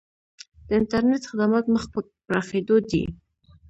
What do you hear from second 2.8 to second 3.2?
دي